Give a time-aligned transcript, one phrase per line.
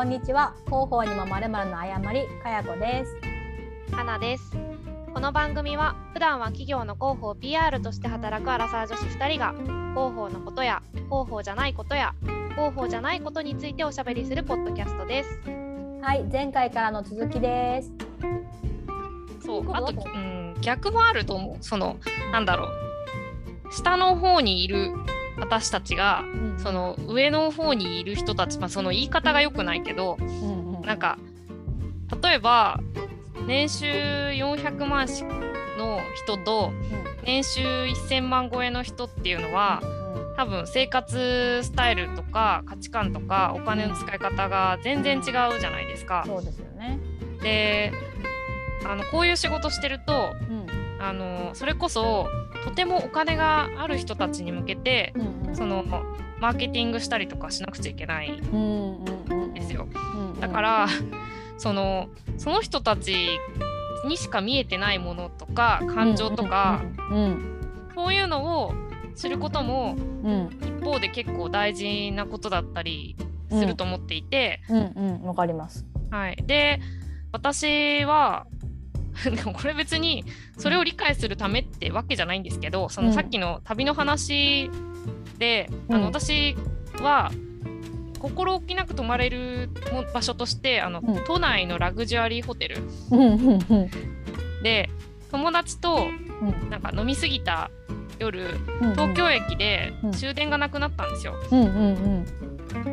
[0.00, 0.54] こんにちは。
[0.64, 3.94] 広報にもまるまるの誤りかやこです。
[3.94, 4.56] かなです。
[5.12, 12.14] この番組は普段は企業の広報 PR として働くアラサー女子2人が広報のことや広報じゃないことや
[12.52, 15.38] 広報じゃないことについておしゃべりするポッドキャストです。
[16.00, 17.92] はい前回からの続きです。
[19.44, 21.56] そうあと、うん、逆もあると思う。
[21.60, 21.98] その
[22.32, 22.68] なんだろ
[23.68, 23.70] う。
[23.70, 24.94] 下の方にいる
[25.40, 31.18] 私たちが、うん、その上の方にいる人たち、まあ、その言い方が良くないけど、うんうん、なんか
[32.22, 32.80] 例えば
[33.46, 35.06] 年収400万
[35.78, 36.72] の人と
[37.24, 37.60] 年収
[38.08, 39.82] 1000万超えの人っていうのは
[40.36, 45.22] 多分生活スタイルとか価値観とかお金の使い方が全然違う
[45.60, 46.24] じゃないですか。
[46.26, 46.98] そうですよね。
[47.42, 47.92] で
[48.84, 50.66] あのこういう仕事してると、うん、
[51.00, 52.28] あのそれこそ
[52.64, 55.82] とてもお金がある人たちに向けて、うんうん、その
[56.40, 58.30] マーケティングしたりとかしなくちゃいけない。
[58.30, 59.88] んですよ。
[60.40, 60.88] だから
[61.58, 63.38] そのその人たち
[64.06, 66.82] にしか見えてないものとか感情とか、
[67.94, 68.74] そういうのを
[69.14, 69.96] 知ることも、
[70.62, 73.16] 一方で結構大事なことだったり
[73.50, 74.60] すると思っていて。
[74.68, 75.86] わ、うんうん、かります。
[76.10, 76.80] はい、で
[77.32, 78.46] 私は
[79.34, 80.24] でもこれ別に
[80.58, 84.70] それを理解するためってわけじゃないんですけどそのさっきの旅の話
[85.38, 86.56] で、うん、あの私
[87.00, 87.30] は
[88.18, 89.70] 心置きなく泊まれる
[90.12, 92.82] 場所としてあの、うん、都内のラグジュアリーホテル、
[94.62, 94.90] で
[95.30, 96.06] 友達と
[96.68, 97.70] なんか飲み過ぎた
[98.18, 98.58] 夜、
[98.92, 101.34] 東京駅で終電がなくなったんですよ。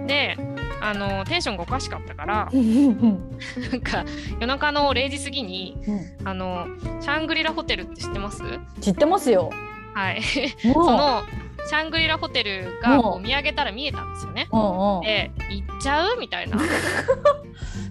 [0.08, 0.38] で
[0.82, 4.06] あのテンションがおかしかったからなんか
[4.40, 6.68] 夜中の0時過ぎに、うん、あの
[7.02, 8.44] シャングリラホテルって知ってます？
[8.82, 9.50] 知ってますよ。
[9.94, 10.22] はい。
[10.62, 11.24] その
[11.66, 14.48] シャングリラホテルがこう見上げたら見えたんですよね。
[15.04, 16.60] で行っちゃうみたいな。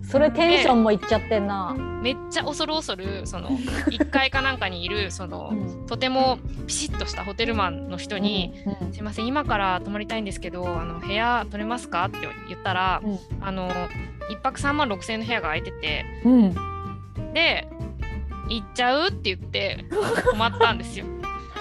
[0.09, 1.75] それテンションもいっちゃってんな。
[2.07, 3.51] めっちゃ恐る恐るその
[3.91, 12.19] 1階かなんかにいるその、うん、とてもピシッとしたホテルマンの人に「うんうん、すいません今から泊まりたいんですけどあの部屋取れますか?」って
[12.49, 13.03] 言ったら、
[13.41, 13.69] あの
[14.31, 16.05] 1泊3万6千円の部屋が空いてて、
[17.35, 17.67] で
[18.49, 19.85] 「行っちゃう?」って言って
[20.31, 21.07] 泊まったんですよ。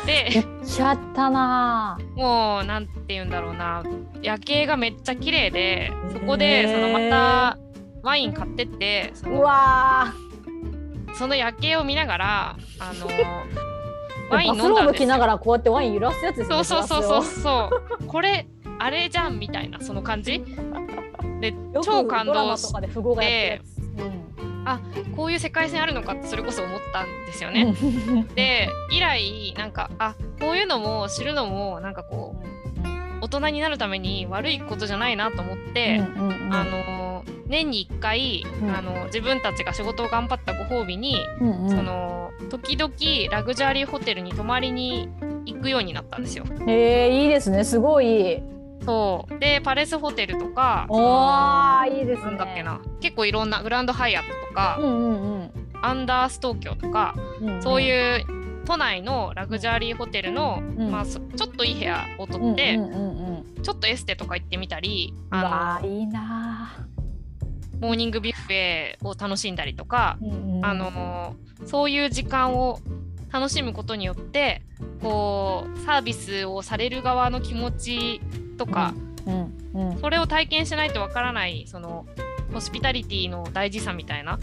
[0.06, 1.98] で行っちゃったな。
[2.16, 3.84] もうなんて言うんだろうな。
[4.22, 7.58] 夜景がめっちゃ綺麗でそこでそのまた
[8.04, 10.14] ワイン買ってってそのうわ
[11.16, 13.08] その夜景を見ながらあの
[14.30, 15.10] ワイン飲んだんですよ。
[15.10, 17.24] ながらこうやってワイン揺らすやつですねそうそうそうそう。
[17.24, 18.08] そう。
[18.08, 18.48] これ
[18.80, 20.44] あれじゃんみたいなその感じ？
[21.40, 23.62] で 超感動して
[24.66, 24.80] あ
[25.16, 27.74] こういう世界線あるのかってそれこそ思ったんですよね。
[28.36, 32.56] で以来なんかあこういうのも知るのもなんかこう
[33.22, 36.00] 大人になるために悪いことじゃないなと思って、
[36.52, 42.94] あの年に1回、うん、あの自分たちが仕事を頑張ったご褒美に、うんうん、その時々
[43.32, 45.10] ラグジュアリーホテルに泊まりに
[45.46, 46.46] 行くようになったんですよ。
[46.68, 48.44] へえいいですねすごい。
[48.86, 49.40] そう。
[49.40, 52.26] でパレスホテルとかおいいですね。
[52.26, 52.80] なんだっけな。
[53.02, 55.52] 結構いろんなグランドハイアットとか、うんうんうん、
[55.82, 58.26] アンダース東京とか、うんうん、そういう
[58.66, 66.88] 都内のラグジュアリーホテルの、うん、まあ、ちょっといい部屋を取って、うんうんうんうん、ちょっとエステとか行ってみたりあのいいな
[67.80, 71.36] モーニングビュッフェを楽しんだりとか、うんうん、あの
[71.66, 72.80] そういう時間を
[73.32, 74.62] 楽しむことによって
[75.02, 78.22] こうサービスをされる側の気持ち
[78.58, 78.94] とか、
[79.26, 79.34] うん
[79.74, 79.90] うん。
[79.92, 82.06] うん、それを体験しないとわからないその
[82.54, 84.40] ホスピタリティの大事さみたいな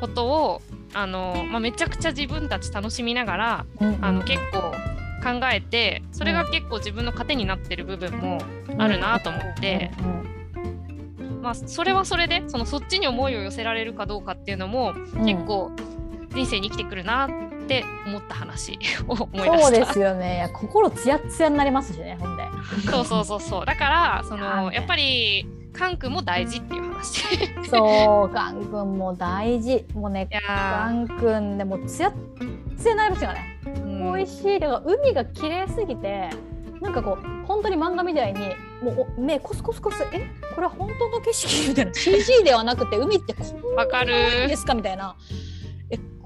[0.00, 0.62] ことを、
[0.92, 3.66] あのまあ、めちゃくちゃ自分たち楽しみながら、
[4.00, 4.72] あの結構
[5.22, 8.42] 考えてそれが結構自分の糧になってる部分も
[8.78, 9.90] あるなと思って、
[11.42, 15.70] まあ、それはそれでそのそっちに思いを寄せられるかどうかっていうのも結構
[16.34, 17.28] 人生に生きてくるなっ
[17.70, 19.60] て思った話 を思い出した。
[19.60, 20.50] そうですよね。
[20.52, 22.42] 心つやつやになりますしねほんで
[22.90, 23.66] そうそうそうそう。
[23.66, 27.22] だからそのやっぱりカン君も大事っていう話。
[27.68, 29.86] そうカン君も大事。
[29.94, 32.12] もうねカン君でもつや
[32.76, 36.30] つやになりますよね、うん、美味しいだから海が綺麗すぎて
[36.80, 38.40] なんかこう本当に漫画みたいに
[38.82, 40.26] もう目コスコスコスえ？
[40.54, 41.68] これは本当の景色？
[41.68, 41.94] みたいな。
[41.94, 43.84] CG ではなくて海ってこんな
[44.48, 44.74] ですか？
[44.74, 45.14] みたいな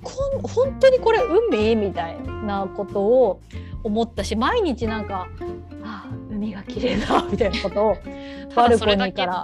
[0.05, 1.21] こん本当にこれ
[1.51, 3.41] 海みたいなことを
[3.83, 5.29] 思ったし毎日なんか
[5.83, 7.97] 「あ海が綺麗だ」みたいなことを
[8.55, 9.43] バルコニーから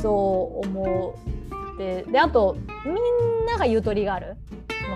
[0.00, 1.14] そう思
[1.74, 4.36] ってであとみんながゆとりがある。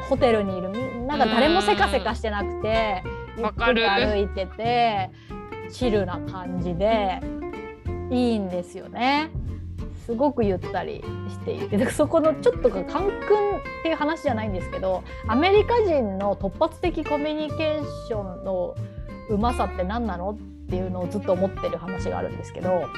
[0.09, 3.03] ホテルにいるみんなが誰もせかせかしてなくて
[3.37, 5.11] ゆっくり歩いてて
[5.71, 7.21] チルな感じで
[8.11, 9.31] いいんですよね。
[10.07, 13.13] すごくゆったりしていてそこのちょっとカン君っ
[13.83, 18.75] ていう話じゃないんですけどアメリカ人の突発的コミュニケーションの
[19.29, 22.89] うまさって何なのっていうのをずっと思ってる話があるんですけど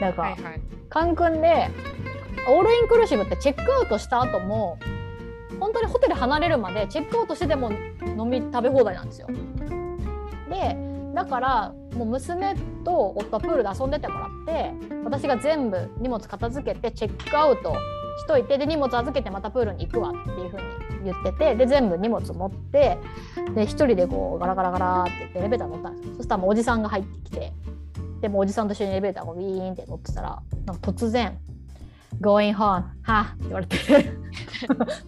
[0.00, 1.70] なんか、はいはい、カン君で
[2.48, 4.78] オールインクルーシブってチェックアウトした後も
[5.60, 7.70] 本当にホテル離れるまでチェックアウトしてでも
[8.16, 9.28] 飲み食べ放題なんですよ。
[10.48, 10.76] で
[11.14, 12.54] だからもう娘
[12.84, 14.72] と夫はプールで遊んでてもらって
[15.04, 17.74] 私が全部荷物片付けてチェックアウト
[18.18, 20.68] しといてで荷物預けてまたプールに行くわっていう風に
[21.04, 22.98] 言っててで全部荷物持って
[23.54, 26.14] で1人でこうガラガラガラって言ってエレベーター乗ったんですよ。
[26.18, 27.52] そしたらもうおじさんが入ってきて
[28.20, 31.36] でもおじさんと一緒にエレベーターをウィーンって乗ってたらなんか突然
[32.20, 33.76] 「Going home」はって言われて。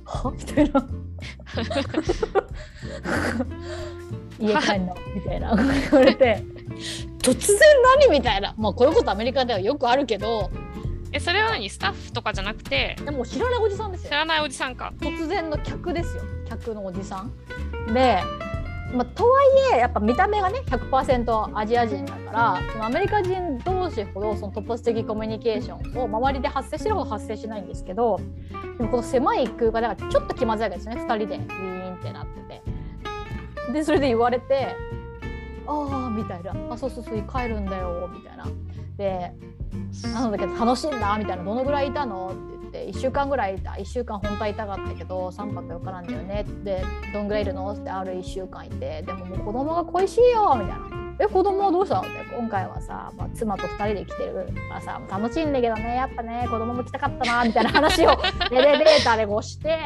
[0.05, 0.87] はみたいな。
[4.41, 4.95] 家帰んの？
[5.15, 5.55] みたいな。
[5.57, 6.43] 言われて
[7.19, 7.59] 突然
[8.01, 8.55] 何みたいな。
[8.57, 10.51] まあこういうことアメリカではよくあるけど。
[11.13, 11.69] えそれは何？
[11.69, 12.97] スタッフとかじゃなくて？
[13.05, 14.11] でも知らないおじさんですよ。
[14.11, 14.93] 知らないおじさんか。
[15.01, 16.23] 突然の客ですよ。
[16.49, 17.33] 客のおじさん。
[17.93, 18.23] で
[18.93, 19.41] まあ、とは
[19.73, 28.21] いえやっぱ見た目がね100%アジア人だからそのアメリカ人同士ほどその突発的コミュニケーションを周りで発生してるほど発生しないんですけど
[28.79, 30.97] でもこの狭い空間だからちょっと気まずいわけですね。
[30.97, 32.63] 2人でウィーンってなってて。
[33.73, 34.75] でそれで言われて
[35.71, 38.47] 「ああ」みたいな「あそうそうそう帰るんだよ」みたいな。
[38.97, 39.33] で
[40.13, 51.01] 「なのだけど楽しいんだ」みたいな「どのぐらいいたの?」って言って「1週間ぐらいいた1週間本当はいたかったけど3泊4日なんだよね」で「どんぐらいいるの?」ってある1週間いて「でももう子供が恋しいよ」みたいな。
[51.23, 52.01] え子供はどうしたの？
[52.01, 58.13] って今回はさ、まあ、妻と2人で来てるからさ楽しいんだけどねやっぱね子供も来たかったなみたいな話を
[58.51, 59.77] エレベーターでこうして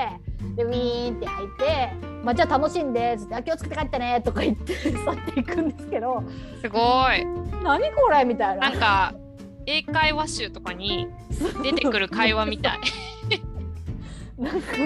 [0.54, 6.22] でウィーンって開いて「まあ、じゃあ楽しんで」っつって「気をつけて帰ってね」とか言って去っていくんですけど
[6.60, 6.78] すご
[7.12, 7.26] い
[7.64, 8.24] 何これ？
[8.24, 8.70] みたいな。
[8.70, 9.12] なんか
[9.66, 11.08] 英会話集とかに
[11.62, 12.80] 出てくる会話みたい。
[14.38, 14.76] なんか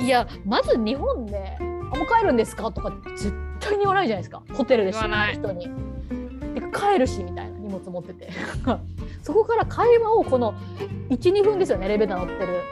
[0.00, 1.62] いやまず日本で「あ
[1.96, 5.68] もう帰るんですか?」とか絶対に言わないじゃないですかホテルで知らない人に。
[6.74, 8.30] 帰るしみたいな荷物持ってて
[9.22, 10.54] そこから会話をこの
[11.10, 12.62] 12分ですよねエレベーター乗ってる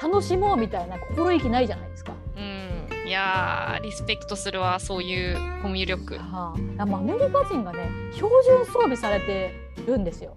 [0.00, 2.12] 楽しもうみたいな心意気ないじゃないですか。
[2.36, 6.16] うん、いやリスペクトするわそういうコミュ力。
[6.16, 10.36] はあ、アメリカ人がね標準装備されてるんですよ。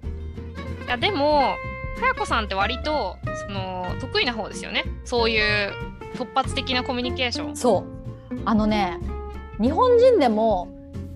[0.86, 1.56] いやでも
[2.00, 4.86] かやこさんって割とその得意な方ですよね。
[5.06, 5.72] そういう
[6.16, 7.56] 突発的なコミュニケーション。
[7.56, 7.86] そ
[8.32, 8.36] う。
[8.46, 9.00] あのね
[9.62, 10.68] 日本人でも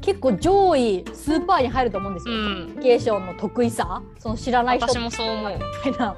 [0.02, 4.02] 結構上位スーパーに入ると思うんですよ、うん、コミュニケーションの得意さ。
[4.20, 5.54] その知らない人私もそう思う。
[5.54, 6.16] みたいな。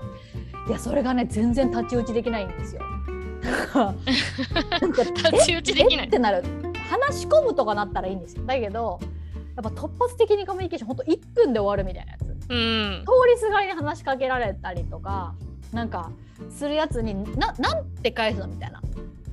[0.67, 2.81] いやそれがね全然太刀打ちできないんですよ。
[3.73, 6.07] なんか太刀打ちできない。
[6.07, 6.43] ってなる。
[6.89, 8.43] 話し込むとかなったらいいんですよ。
[8.45, 8.99] だけど
[9.61, 15.35] やっぱ突発的にコミュニケーションほんと1分で終わるみたいなやつ、うん、通りすがりに話しかけられたりとか
[15.73, 16.11] なんか
[16.49, 18.81] するやつにななんて返すのみたいな。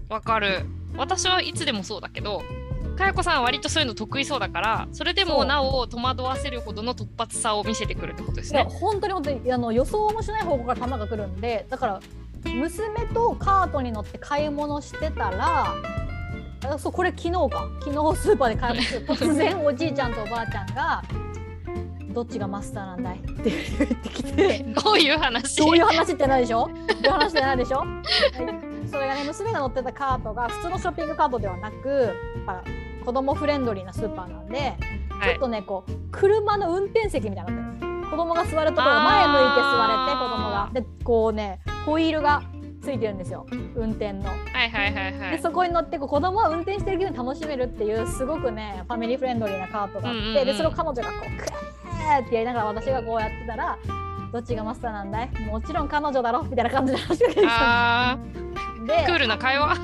[0.09, 2.43] わかる私はいつでもそうだけど
[2.97, 8.67] かやこさんは割とそういうの得意そうだからそれでもなお戸惑わせるほどの突発さを見せてくるってことですね。
[8.69, 12.01] 本当に本当にあの予想もしない方向から球が来るんでだから
[12.45, 15.75] 娘とカートに乗って買い物してたら
[16.75, 17.69] あそうこれ昨日か。
[17.85, 21.03] 昨日スーパーで買い物して突然おじいちゃんとおばあちゃんが
[22.13, 24.59] 「どっちがマスターなんだい?」って言ってきて。
[24.85, 25.57] どういう話？
[25.59, 26.69] どういう話ってないでしょ？
[26.69, 32.13] どういう話ってないでしょ、はい、それがね娘が乗ってたカートが普通のショッピングカートではなく
[33.05, 34.77] 子供フレンドリーなスーパーなんで、
[35.11, 40.71] はい、ちょっとねこう車の運転席みたいになってるんです子供が座るところ前向いて座れて子供が。
[40.73, 42.43] でこうねホイールが
[42.87, 43.45] ついてるんですよ。
[43.75, 44.31] 運転の。
[44.31, 53.77] はいはいはいはい、でそこに乗ってこう子供は運転してる気分楽しめるっていうすごくねファミリーフレンドリーなカートがあって、うんうんうん、でそれを彼女がこうクーってやりながら私がこうやってたら
[54.33, 55.31] どっちがマスターなんだい？
[55.47, 56.45] もちろん彼女だろ？
[56.45, 58.66] みたいな感じで話しかけてきたんですよ。
[58.87, 59.77] でクールな会話？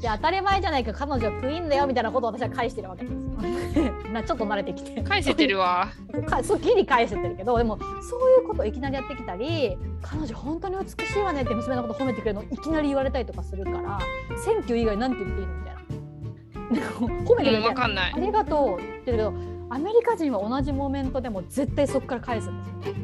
[0.00, 3.14] じゃ当たり前じゃないか彼女はクイーンだよみたいなことを私は返してるわけです。
[3.14, 5.88] よなちょっと慣れてきて返せてるわ
[6.26, 15.54] かそうギリ返せてるけどでもそういうことをいきなりやってきたり彼女本当に美しいわねって娘のこと褒めてくれるのいきなり言われたりとかするから「Thank you」以外なんて言っていいの。
[15.54, 19.34] みたいな褒めてくれる、うん、かんないありがとうって言ってるけど
[19.70, 22.94] アメリカ人は同じ moment でも絶対そこから返すんですよ。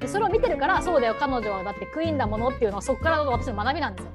[0.00, 4.10] でそれを見てるからそうだよ彼女はだってクイーンだものっていうのはそこからの私の学びなんですよ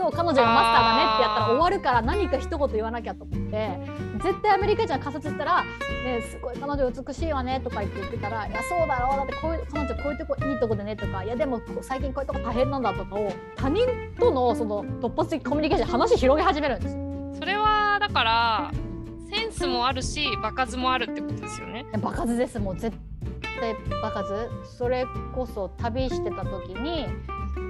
[0.00, 3.78] そう彼女がマスターだねってやったら終わるから何か一言言わなきゃと思って
[4.22, 13.86] 絶対アメリカ人が仮説したら、ね、すごい彼女美しいわねとか言って言ってたらいやそうだろうだってこういう彼女こういうとこいいとこでねとかいやでも最近こういうとこ大変なんだとかを他人
[14.18, 16.96] とのその突発的コミュニケーション話広げ始めるんです。
[17.38, 18.72] それはだから
[19.30, 21.84] センスもあるし場数もあるってことですよね。
[22.00, 22.96] 場数ですもう絶
[23.60, 24.48] 対場数。
[24.78, 25.04] それ
[25.34, 27.06] こそ旅してた時に、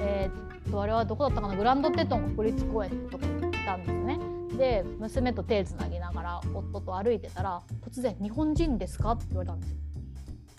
[0.00, 1.56] えー、っとあれはどこだったかな？
[1.56, 4.18] グランドテトン国立公園とこに行ったんですね。
[4.56, 9.76] で娘と手つなぎながら夫と歩いてたら突然「日本人ですか?」って言われたんですよ。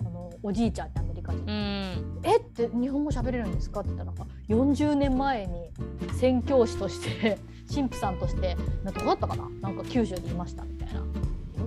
[0.01, 1.43] あのおじいちゃんってアメリカ人。
[2.23, 2.37] え？
[2.37, 5.71] って日本語喋れるんですかって言ったらなんか40年前に
[6.19, 7.37] 宣教師として
[7.73, 9.47] 神父さんとしてどこだったかな？
[9.61, 11.05] なんか九州にいましたみたいなよ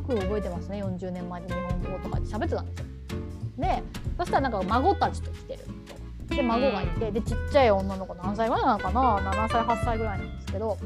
[0.07, 2.87] く覚えてますね40年前に日本語とか喋ってたんですよ。
[3.59, 3.83] で
[4.19, 5.61] そしたらなんか孫たちと来てる
[6.28, 10.78] で孫がいてでちっちゃい女の子何歳ぐらいなのかな？7歳8歳ぐらいなんですけど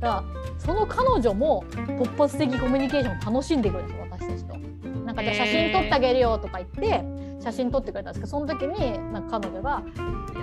[0.00, 0.24] だから
[0.58, 4.72] その彼女も突発的コミュニケーションを楽しんでくるんですよ私たちと。
[5.04, 7.04] なんかじゃ写真撮ってあげるよとか言って
[7.42, 9.82] 写真撮ってくれたんですけどその時になんか彼女が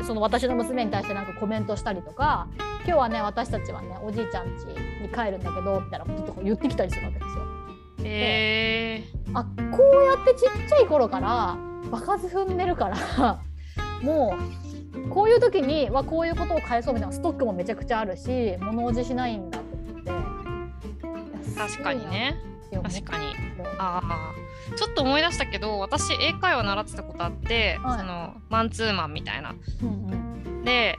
[0.05, 2.47] その私の娘に対してなんかコメントしたりとか
[2.85, 7.49] 「今日はね私たちはねおじいちゃん家に帰るんだけど」みたいなこととか言ってきたりするわけですよ。
[8.03, 9.43] えー、あ
[9.75, 11.57] こうやってちっちゃい頃から
[11.91, 13.39] 場数踏んでるから
[14.01, 14.37] も
[14.95, 21.55] うこういう時にはこういうことを返そうみたいなストックもめちゃくちゃあるし物おじしないんだと思って。
[21.55, 22.35] 確かにね。
[22.71, 23.25] 確かに。
[23.77, 24.33] ああ
[24.75, 29.55] ちょっと思い出したけど私英会話習ってたことあって、はい、そのマンツーマンみたいな。
[29.81, 30.15] うんう
[30.61, 30.97] ん、で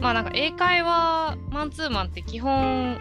[0.00, 2.98] まあなんか英会話マンツーマンって基本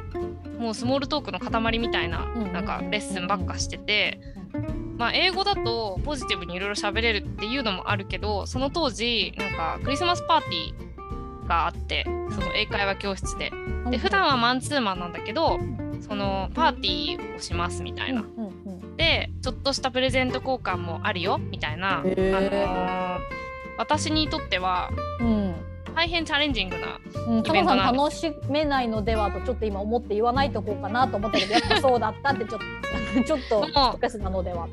[0.59, 4.19] もうスモールトークの塊みたいななんかレッスンばっかしてて、
[4.97, 13.51] まあ、英語だとポジティブにいろいろ喋れるっていうのもあるけどその当時なんかクリスマスパーティーがあってその英会話教室で。
[13.89, 15.59] で普段はマンツーマンなんだけど
[16.01, 18.25] そのパーティーをしますみたいな。
[18.97, 23.19] でちょっとしたプレゼント交換もあるよみたいな、あのー、
[23.77, 25.55] 私にとっては、うん、
[25.95, 26.99] 大変チャレンジングな
[27.39, 34.67] イベントなん楽しめないのではとちょっと今思って言わないとこうかなと思ったけどやっぱそうだったってちょっと ちょっとストレスなのでは。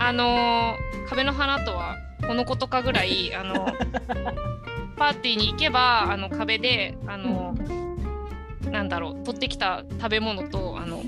[0.00, 3.68] あのー、壁の花とはこのことかぐらいあの
[4.98, 7.54] パーティーに行けばあの壁であの、
[8.64, 11.02] うん、なんだろう取ってきた食べ物とあの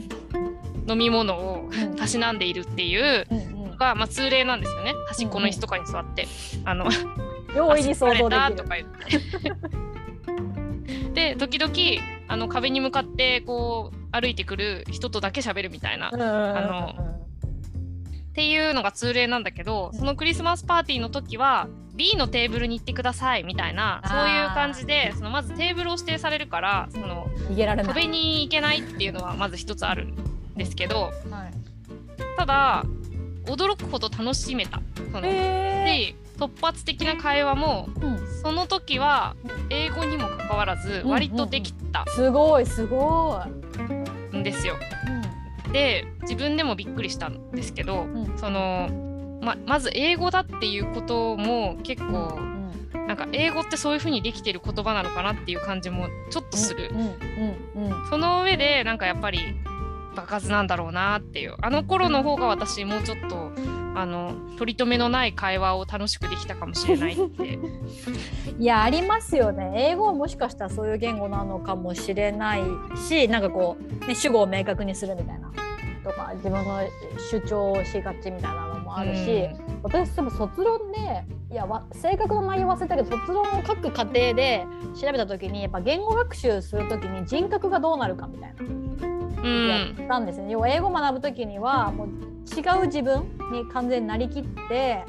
[0.88, 4.92] 飲み物をたしなんでいるっていうのが、まあ、通例なんですよね。
[5.08, 6.28] 端っこの椅子とかに座って。
[6.64, 6.86] あの
[7.56, 8.56] 容易に想像できる。
[8.56, 9.16] とか言って。
[11.14, 11.72] で時々
[12.28, 16.10] あの壁に向かってこう歩いてくる人とだけ喋るみたいな。
[16.12, 17.16] あの
[18.30, 27.28] っていうのが通例なんだけどそのクリスマスパーティーの時は B のテーブルに行ってくださいみたいなそういう感じでそのまずテーブルを指定されるからその
[27.86, 30.08] 壁に行けないっていうのはまず一つある
[30.54, 31.54] ですけど、はい、
[32.36, 32.84] ただ
[33.46, 34.82] 驚くほど楽しめた。
[35.12, 39.36] その、で突発的な会話も、うん、その時は
[39.70, 42.22] 英語にもかかわらず割とできた、うん。
[42.22, 44.36] うんうん、すごいすごい。
[44.36, 44.76] んですよ。
[45.66, 48.88] うん、で自分でもびっくりしたんですけど、うん、その
[49.42, 56.90] ままず英語だっていうことも結構、うん、なんか英語ってそういう風にできてる言葉なのかなっていう感じもちょっとする。
[58.10, 59.38] その上でなんかやっぱり
[60.14, 61.54] 爆発なんだろうなっていう。
[61.60, 63.52] あの頃の方が私もうちょっと
[63.96, 67.58] あの取り留めのない会話を楽しくできたかもしれないって。
[68.60, 69.72] いやありますよね。
[69.74, 72.62] 英語もしかしたらそういう言語なのかもしれない
[73.08, 75.50] しなんかこう、ね、主語を明確にするみたいな。
[76.06, 76.80] とか自分の
[77.30, 84.64] 主張をしがちみたいなのもあるし、うん、私多分卒論でいや正確な内容忘れたけど卒論を書く過程で
[85.00, 88.86] 調べた時にやっぱ言語学習する時に人格がどうなるかみたいな。
[89.46, 93.22] やったんですね、うん、要は英語を学ぶ時にはもう違う自分
[93.52, 95.04] に完全になりきって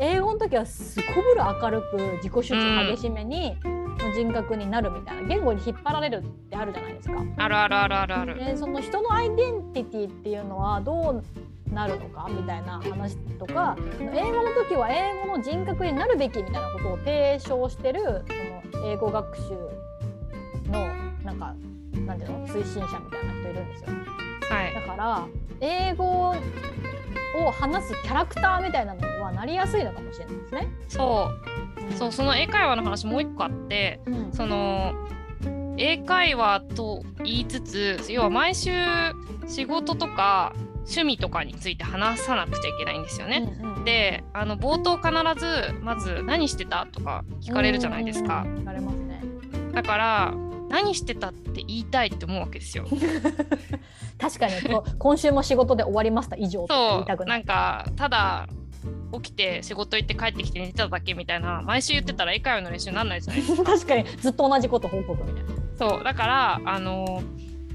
[0.00, 3.56] 英語の時はすこぶる明るく自己主張激しめに、
[3.98, 7.24] の人格になるみたいな言語に引っ張られるってあるじゃないですか。
[7.36, 8.38] あるあるあるあるある。
[8.38, 11.22] でその人のアイデンティティっていうのはどう
[11.74, 18.24] なるのかみたいな話とか英語の時は英語の人格になるべきみたいなことを提唱してる
[18.72, 19.42] その英語学習
[20.70, 20.86] の
[21.24, 21.54] なんか
[22.06, 22.46] なんていうの？
[22.46, 23.88] 推進者みたいな人いるんですよ。
[24.48, 25.26] はい、だから
[25.60, 26.34] 英語
[27.36, 30.68] を話すキャラクターみたいなのはなりやすいのかもしれないですね。
[30.88, 31.30] そ
[31.78, 34.94] う、うん、そうその英会話の話もう一個あって、うん、その
[35.78, 38.72] 英会話と言いつつ要は毎週
[39.46, 40.54] 仕事とか
[40.86, 43.56] 趣味とかについて話さなくちゃいけないんですよね。
[43.60, 48.44] うんうん、であの冒頭必ずまず「何してた?」とか聞かれるじゃないですか。
[48.46, 49.20] 聞かれますね。
[49.72, 50.34] だから
[50.68, 52.86] 何してたって言いたいって思うわけですよ。
[54.28, 54.52] 確かに
[54.98, 57.38] 今週も仕事で終わりました以上って言いたくない。
[57.38, 58.48] なんかただ
[59.12, 63.64] 起きて仕事行って帰ってきて寝てただけみたいな毎週言ってたら英会話の練習にならないじゃないですか。
[63.72, 65.50] 確かにずっと同じこと報告みたいな。
[65.78, 67.22] そうだからあの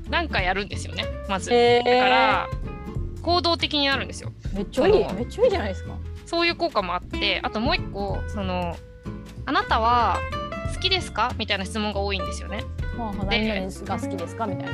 [0.09, 1.49] なんかやるんですよねまず。
[1.49, 2.47] だから
[3.21, 4.31] 行動的になるんですよ。
[4.53, 5.93] めっちゃいいめっちゃいいじゃないですか。
[6.25, 8.75] そういう効果もあってあともう一個その
[9.45, 10.17] あなたは
[10.73, 11.31] 好きですか？
[11.37, 12.63] みたいな質問が多いんですよね。
[12.97, 14.45] はあ、何々が好きですか？
[14.47, 14.71] みたいな。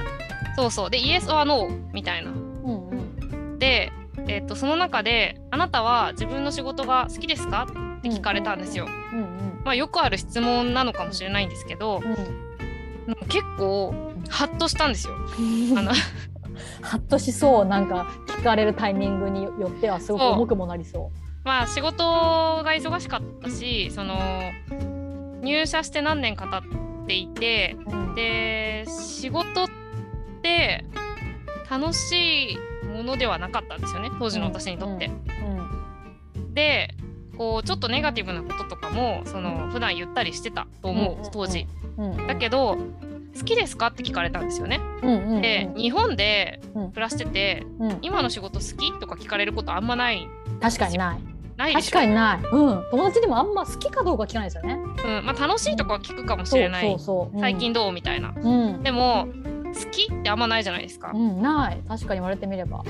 [0.57, 0.89] そうそう。
[0.89, 2.31] でイエス or no みたいな。
[2.31, 3.91] うんうん、で、
[4.27, 7.67] えーと、その中であなたは自分の仕事が好きですか？
[7.99, 8.87] って聞かれたんですよ。
[9.13, 13.93] うんうん、まあ、よくある質問なのかもしれないんですけど、うん、結構
[14.29, 15.13] ハッとしたんですよ。
[15.77, 15.91] あの
[16.81, 17.65] ハッとしそう。
[17.65, 21.19] なんか聞かれるタイミングによってはすごく重くもなりそう。
[21.45, 24.19] まあ仕事が忙しかったしその
[25.41, 29.86] 入社して何年か経っていて、うん、で仕事って
[31.69, 35.07] 楽しいものではなかったんですよね当時の私にとって。
[35.07, 35.13] うん
[36.35, 36.95] うん、で
[37.37, 41.67] こうちょっとネガティブなこととかもその普段言ったりしてたと思う当時。
[42.27, 42.77] だけど
[43.37, 44.79] 好きですかって聞かれたんですよね。
[45.41, 50.27] で日本で暮らしてて、うん、今の仕事好きとか聞かれることあんまない
[50.59, 51.19] 確かにない。
[51.57, 55.25] ない確かにない、うん、友達でもあんま好きかどうか聞かないですよね、うん。
[55.25, 57.39] まあ、楽しいとかは聞くかもしれない、そうそうそう。
[57.39, 57.91] 最近どう？
[57.91, 59.27] みたいな、うん、でも
[59.77, 61.81] 好きってあんまないじゃないですか、うん、ない。
[61.87, 62.83] 確かに言われてみれば。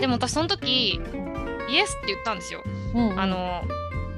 [0.00, 1.00] でも私その時
[1.68, 2.62] イエスって言ったんですよ、
[2.94, 3.62] うんあの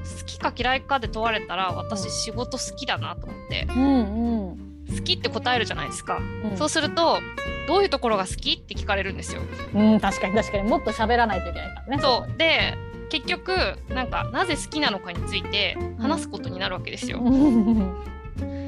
[0.05, 7.21] 好きか嫌いかで問われたら私仕事好きだなと思って、うんうん、好きって答えるじゃないですか、うん、そうすると
[7.67, 9.41] どういうところが好きって聞かれるんですよ。
[9.75, 10.69] うん確かに確かに。
[10.69, 12.03] もっと喋らないといけないからね。
[12.03, 12.39] そう。
[12.39, 12.77] で。
[13.11, 13.55] 結局
[13.91, 17.21] なんかなぜ好きなのかについて話すことになるわけですよ。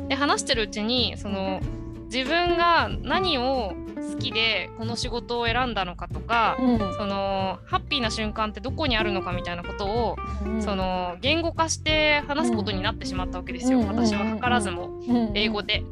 [0.08, 1.60] で話してるうちにその
[2.06, 15.00] 自分が何を好きでこの仕事を選んだのかとか、うん、そのハッピーな瞬間ってどこにあるのかみたいなことを、うん、その言語化して話すことになってしまったわけですよ、うん、私は図らずも
[15.34, 15.84] 英語で、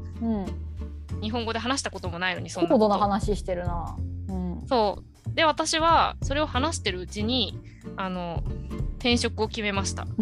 [1.21, 2.89] 日本語で話したこともないのにそんなこと。
[2.89, 3.97] な話してるな、
[4.69, 7.59] そうで私はそれを話してるうちに
[7.97, 8.43] あの
[8.99, 10.07] 転職を決めました。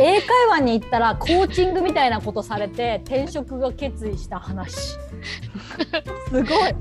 [0.00, 4.74] 英会話に行ったらコーチングみたいなことされて転職が決意した話。
[4.76, 4.98] す
[6.30, 6.74] ごい。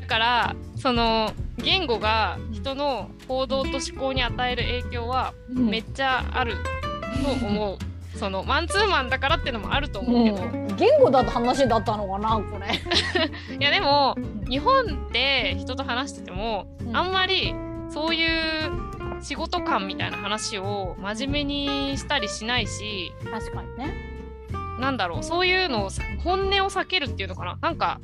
[0.00, 6.56] だからその言語が人の行動と思考に与える影響はめっちゃある
[7.40, 7.78] と思う、
[8.14, 12.66] うん、そのマンツーマンだからっていうのもあると思うけど、うん、言語だと話だったのかなこれ。
[13.58, 14.16] いやでも
[14.48, 17.54] 日本で人と話してても、あんまり
[17.88, 18.30] そういう
[19.22, 23.94] 仕事感みたいな話を真面目にしたりしないし確かにね。
[24.80, 25.90] なんだろうそういうのを
[26.24, 27.58] 本音を避けるっていうのかな。
[27.60, 28.00] なんか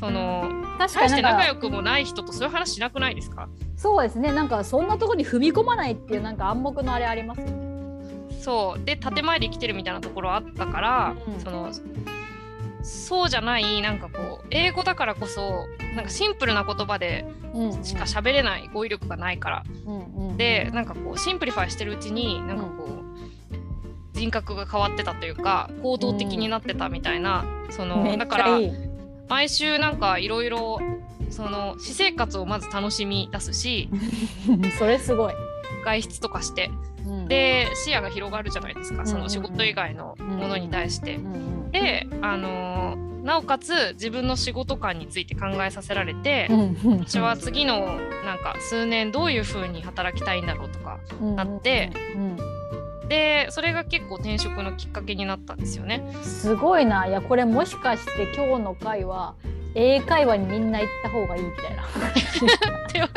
[0.00, 0.44] その
[0.78, 3.48] 確かにして仲良くもない人とそういう話しなくないですか？
[3.76, 4.32] そうですね。
[4.32, 7.65] なんかそんなところに踏み込まないっていうなんか暗黙のあれありますよね
[8.46, 8.84] そう。
[8.84, 11.72] で建前で生きてるみたいなところあったから、うん、その
[12.84, 17.24] そうじゃないなんかこう英語だからこそなんかシンプルな言葉で
[17.82, 28.58] しか喋れない語彙力がないから、うんうん、でなんかこう simplify してるうちになんかこう、うん、人格が変わってたというか行動的になってたみたいな、うん、そのだから
[29.28, 30.78] 毎週なんかいろいろ
[31.30, 33.90] その私生活をまず楽しみ出すし
[34.78, 35.34] それすごい。
[35.86, 36.95] 外出とかして、うん、
[37.28, 41.18] で視野が広がるじゃないですか、その仕事以外のものに対して。
[41.72, 46.48] であのー、なおかつ自分の仕事観について考えさせられて、
[46.84, 51.90] 私は次のなんか数年どういうふうに働きたいんだろうとかなって、
[53.08, 56.02] でそれが結構転職のきっかけになったんですよね。
[56.22, 57.06] すごいな。
[57.06, 59.34] いやこれもしかして今日の回は
[59.74, 61.84] 英会話にみんな行った方がいいみたいな。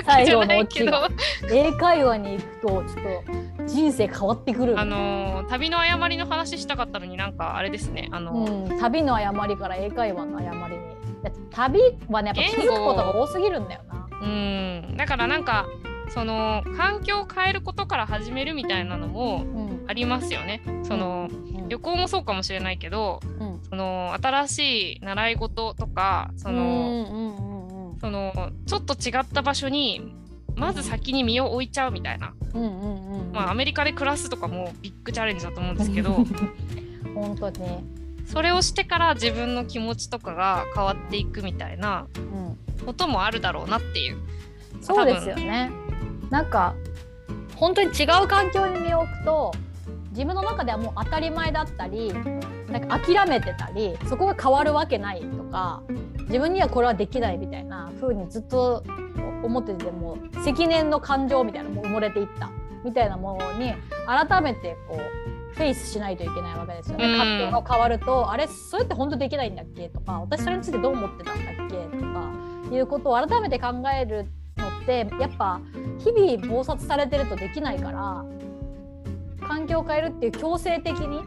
[0.05, 1.07] 最後のオチが。
[1.51, 8.09] 英会話に行くとちょっと人生変わってくるあの旅の誤りの話したかったのになんかあれですね。
[8.11, 10.81] あの、うん、旅の誤りから英会話の誤りに。
[11.51, 14.07] 旅はねやっぱ気づくことが多すぎるんだよな。
[14.21, 14.95] うん。
[14.97, 15.65] だからなんか
[16.09, 19.45] その環境を変えることから始めるみたいなのも
[19.87, 20.61] ありますよね。
[20.65, 30.15] うん、その、うん、旅行もそうかもしれないけど、うん、その新しい習い事とかその,、そのちょっと違った場所に
[30.55, 32.33] まず先に身を置いちゃうみたいな、
[33.33, 36.25] まあアメリカで暮らすとかもビッグチャレンジだと思うんですけど。
[37.15, 37.59] 本当に。
[38.25, 42.05] それをしてから自分の気持ちとかが変わっていくみたいな
[42.85, 44.17] こともあるだろうなっていう。
[44.81, 45.71] そうですよね。
[46.29, 46.75] なんか
[47.55, 49.51] 本当に違う環境に身を置くと
[50.11, 52.13] 自分の中ではもう当たり前だったり
[52.71, 55.81] なんか諦めてたりそこが変わるわけないとか
[56.29, 58.83] 自分にはこれはできないみたいな風にずっと
[59.43, 62.51] 思ってても積年の感情みたいなのも埋もれていった
[62.83, 63.73] みたいなものに
[64.05, 67.17] 改めてこうフェイスしないといけないわけですよね。
[67.17, 69.89] 葛藤が変わるとあれそれって本当できないんだっけ？
[69.89, 71.97] とか私それについてどう思ってたんだっけ？
[71.97, 72.31] とか
[72.71, 75.59] いうことを改めて考えるのってやっぱ
[75.97, 78.23] 日々忙殺されてるとできないから
[79.47, 81.23] 環境を変えるっていう強制的に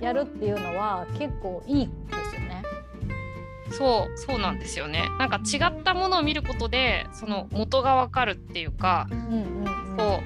[0.00, 1.90] やるっていうのは結構いい。
[3.70, 10.22] そうそうなんですよねなんか違ったものを見ることでその元が分かるっていうか、うんうんうん、そ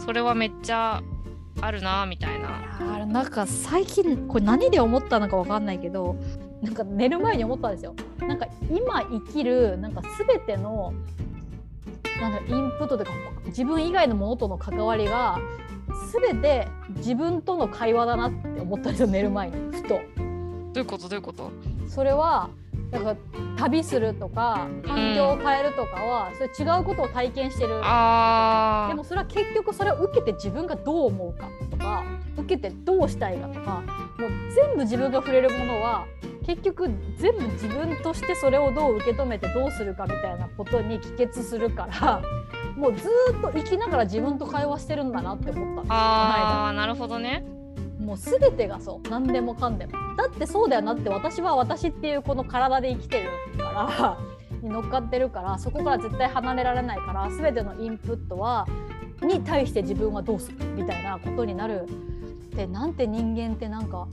[0.00, 1.02] うそれはめっちゃ
[1.62, 2.48] あるなみたいな。
[2.98, 6.16] いなんか最近これ何で思ったのか分かんないけど
[6.62, 7.94] なんか寝る前に思ったんですよ。
[8.18, 10.94] なんか今生きるなんか全ての
[12.20, 13.12] なんインプットというか
[13.46, 15.38] 自分以外のものとの関わりが
[16.12, 20.00] 全て自分との会話だなって思ったんですよ寝る前にふと。
[20.72, 21.08] どういうこと？
[21.08, 21.50] どういうこと？
[21.90, 22.50] それは
[22.92, 23.16] なんか
[23.56, 27.68] 旅するとか環境を変えるとかは、うん、それ違うことを体験してる。
[27.68, 27.74] で
[28.94, 32.04] もそれは結局それを受けて自分がどう思うかとか
[32.36, 33.82] 受けてどうしたいかとか
[34.18, 36.06] もう全部自分が触れるものは
[36.46, 42.22] 結局全部自分としてそれをどう受け止めてどうするかみたいなことに帰結するから
[42.76, 45.82] もうずっと生きながら自分と会話してるんだなって思った。
[45.82, 45.94] んですよ。
[45.94, 47.44] あなるほどね
[48.10, 49.08] もう全てがそう。
[49.08, 49.92] 何でもかんでも。
[50.16, 54.18] だってそうだよなって私は私っていうこの体で生きてるから
[54.60, 58.66] に乗っかってるからそこから絶対離れられないから全てのインプットは
[59.22, 61.86] に対して自分はどうするみたいなことになる
[62.56, 64.08] でなんて人間ってなんか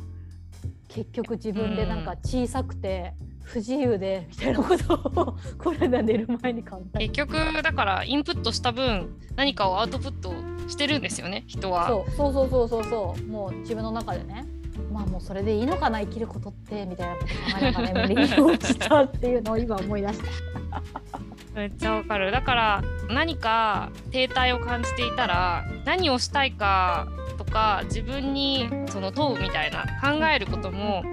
[0.90, 7.34] 結局自分でなんか小さくて不自由でみたいなことを これで寝る前に考え結局
[7.64, 10.32] だからインプットした分何かをアウトプット
[10.68, 11.88] してるんですよね人は。
[11.88, 13.24] そうそうそうそうそうそう。
[13.28, 14.46] もう自分の中でね。
[14.92, 16.86] まあもうそれでいいのかな生きることって。
[16.86, 20.26] みたいなこと考えながら眠りに落ちたっていうのを今思い出した。
[21.56, 22.32] めっちゃわかる。
[22.32, 31.04] だから何か停滞を感じていたら何をしたいかとか自分にその問うみたいな考えることも、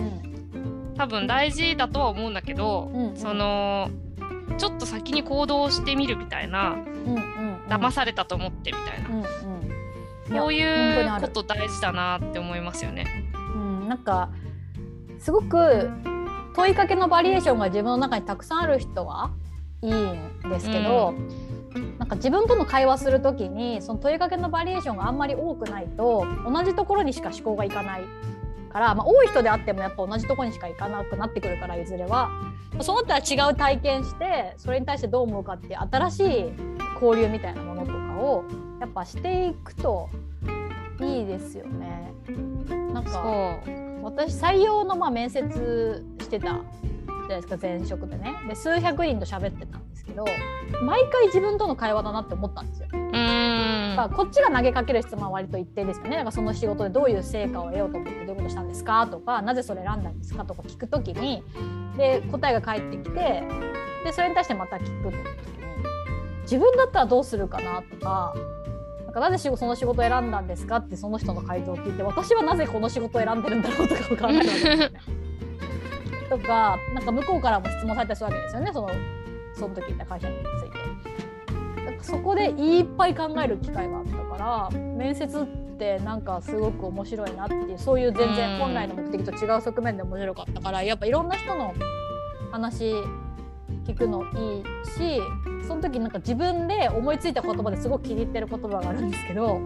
[0.96, 3.90] 多分大事だとは思うんだけど、うんうん、その
[4.58, 7.14] ちょっと先に行動してみるみたいな、うん、
[7.68, 13.06] 騙されたと思ってみたいな、うんうん、そういうこと大事だなって思いますよね。
[13.54, 14.30] うん、なんか
[15.18, 15.90] すごく
[16.54, 19.32] 問いかけのバリエーションが自分の中にたくさんある人は
[19.82, 21.14] いいんですけど、
[21.74, 28.02] うん、なんか自分との会話する時にその問いかけのバリエーションがあんまり多くないと同じところにしか思考がいかない
[28.72, 32.30] から、まあ、多い人であってもやっぱ同じとこにしか行かなくなってくるからいずれは。
[32.80, 36.52] そうなったら違う体験してそれに対してどう思うかって新しい
[37.00, 38.44] 交流みたいなものとかを
[38.80, 40.08] やっぱしていくと
[41.00, 42.12] いいですよね。
[42.92, 43.58] なんか
[44.02, 46.62] 私採用のまあ面接してたじゃな
[47.24, 48.34] いですか前職でね。
[48.48, 50.24] で数百人と喋ってたんですけど
[50.82, 52.88] 毎回自分との会話だなって思ったんですよ。
[52.92, 53.00] うん。
[54.16, 56.16] こっちが投げかける質問は割と一定ですよね。
[56.16, 59.06] なんかその仕事でどういう成果を得ようと思ってどういうことしたんですか？
[59.06, 60.44] とかなぜそれ選んだんですか？
[60.44, 61.42] とか聞くときに
[61.96, 63.44] で答えが返ってきて
[64.04, 65.12] でそれに対してまた聞く
[66.44, 68.34] 自分だったらどうするかなとか
[69.04, 74.90] なんかなぜその仕事を選んだんですかってその人の回答を聞いて私はなぜこの仕事を選んでるんだろうとかを考えるわけですよね。
[76.30, 78.88] とか なんか向こうからも質問されたりするわけですよねその
[79.54, 80.84] その時いた会社について。
[82.04, 85.46] そこでいっぱい考える機会があったから面接っ
[85.78, 91.72] てなんかすごく面白いなっていうそういう全然本来の目的と違う側面で面白かったからやっぱいろんな人の
[92.52, 92.92] 話
[93.84, 95.20] 聞くのいいし
[95.66, 99.60] その時なんか自分で思いついた言葉ですごく気に入ってる言葉があるんですけど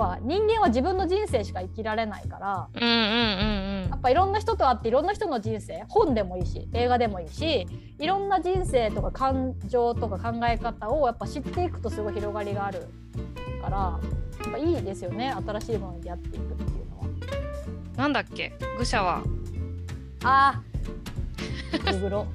[0.00, 7.66] ぱ人間は自分の人生しか生きられないから、うんうんうんうん、やっぱいろんな人と会っていろんな人の人生本でもいいし映画でもいいし
[7.98, 12.86] いろんな人生とか感情とか考え方をやっぱ知っていくとすごい広がりがある
[13.60, 14.00] から
[14.42, 17.04] やっぱいいですよね新しいものに出会っていくっていうのは。
[17.96, 18.54] なんだっけ？
[18.78, 19.22] 愚者は。
[20.24, 20.62] あ
[21.86, 22.26] あググロ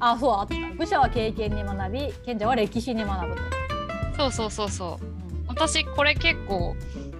[0.00, 0.54] あそうあった。
[0.54, 3.42] 愚者は経験に学び賢者は歴史に学ぶと。
[4.16, 6.74] そうそうそうそう、うん、私これ結構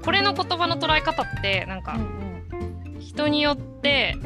[0.05, 1.97] これの言葉の捉え方ってなんか
[2.99, 4.17] 人によって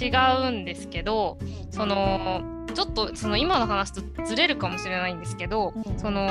[0.00, 0.08] 違
[0.48, 1.38] うんですけど
[1.70, 2.42] その
[2.74, 6.28] ちょっとその今の話とずれるかもしれないんですけど、その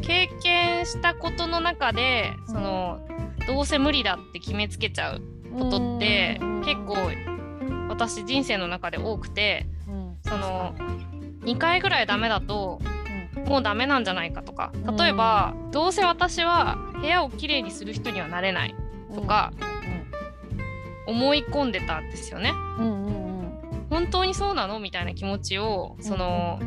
[0.00, 3.06] 経験したことの中でその
[3.46, 5.22] どうせ無理だって決めつけちゃう
[5.58, 6.96] ことって結構
[7.90, 9.66] 私人生の中で多くて、
[10.32, 10.74] その
[11.42, 12.80] 2回ぐらいダメだと
[13.46, 14.72] もうダメなんじゃないかとか。
[14.98, 18.74] 例えば、うん、どうせ私は部屋をきれいにする人にはなれない
[19.14, 19.52] とか、
[21.06, 22.52] 思い込んでたんですよね。
[22.78, 23.52] うんうんうん、
[23.90, 26.60] 本当にそうなのみたいな気持ちをその、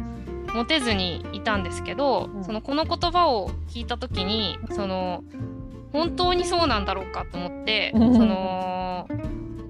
[0.54, 5.24] 持てずにいたんですけど、そのこの言葉を聞いた時にその
[5.92, 9.08] 本当にそうなんだろうかと思って、その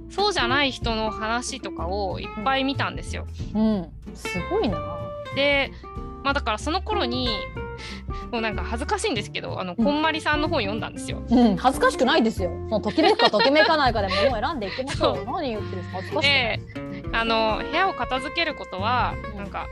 [0.10, 3.28] そうじゃない人の話とかをいっぱい見たんですよ。
[3.54, 4.80] うん、すごいな
[5.36, 5.72] で
[6.24, 7.28] まあだからその頃に
[8.32, 11.24] もうなんか恥ずかしいんですけどあの、こんまりさんの本読んだんですよ。
[11.30, 12.50] うん、恥ずかしくないですよ。
[12.70, 15.26] そのときめくかときめかないかでももう選んでいきましょう。
[15.26, 16.62] 何言ってるんですか恥ずかしい、ね。
[17.13, 19.68] あの部屋を片付けることは、なんか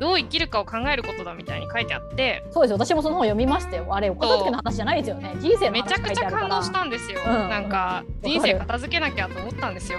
[0.00, 3.86] どう生きるかを考えることだみたいに書いてあってそうです私もその本読みましたよ。
[3.90, 5.34] あれお片付けの話じゃないですよね。
[5.38, 9.98] 人生めちゃくちゃ感動したんですよ、うん、なんか、人生片付けなきゃと思ったんですよ。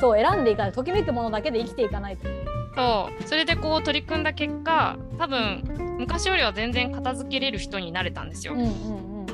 [0.00, 0.20] そう。
[0.20, 2.28] 選んでいかないときめくものだけで生きていかないと。
[2.74, 3.22] そう。
[3.28, 9.26] それでこう取り組んだ結果多分昔よりは全然片付けれる人になれたんですよ、うんうんうん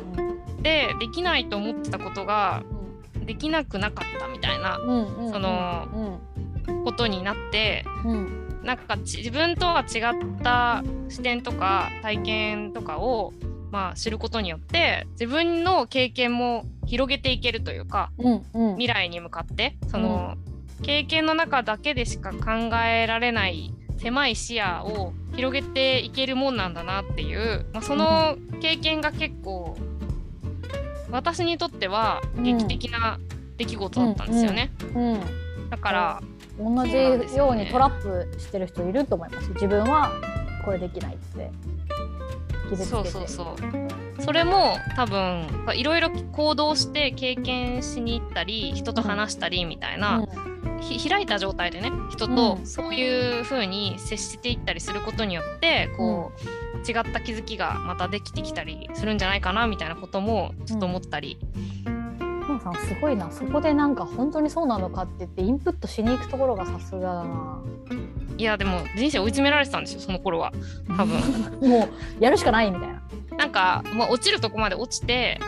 [0.57, 2.63] うん、でできないと思ってたことが、
[3.25, 5.27] できなくなかったみたいな、うん。
[5.27, 6.19] うん、その、
[6.67, 13.33] うん、ことになって、うんなんか自分とは違った視点とか体験とかを
[13.71, 20.37] まあ知ることによって自分の経験も広げていけるというか、うんうん、未来に向かってその、
[20.79, 29.77] うん、経験の中だけでしか考えられない狭い視野を広げていけるもんなんだなっていう、まあ、その経験が結構
[31.11, 33.19] 私にとっては劇的な
[33.57, 34.73] 出来事だったんですよね。
[35.75, 36.23] だから
[36.57, 39.49] 同じようにトラップしてる人いると思います。
[39.55, 40.13] 自分は
[40.65, 41.51] これできないって
[42.85, 44.23] そうそうそう。
[44.23, 50.29] それも多分いろいろ行動して経験しに行ったり人と話したりみたいな、うん、
[51.09, 56.31] 開いた状態でね人とそういう風に接していったりすることによってこ
[56.75, 61.37] う、うん、違った気づきがまたできてきたりするんじゃないかなみたいなこともちょっと思ったり。
[61.87, 61.94] うん
[62.45, 67.61] マさんすごいなそこでなんか本当にそうなのかって言ってインプットしに行くところがさすがだな。
[68.37, 70.53] いやでも人生追い詰められてたんですよその頃は。
[70.97, 71.69] 多分。
[71.69, 71.89] も
[72.21, 73.03] うやるしかないみたいな。
[73.37, 75.41] なんか、まあ、落ちるとこまで落ちて、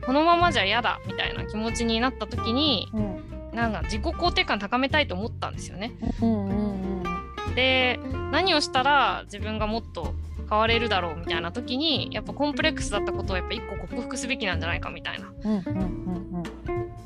[0.00, 7.02] うん、このままじゃ嫌だみたいな気持ちになった時に、うん、なんか自己肯定感高めたいと思ったんですよね、うんうん
[7.48, 8.00] うん、で
[8.32, 10.14] 何をしたら自分がもっと
[10.48, 15.32] 変われるだろうみたいな時にやっぱコンプレックスだったことをやっぱ一個克服すべきなんじゃないかみたいな。
[15.44, 15.80] うんうんうんう
[16.18, 16.23] ん、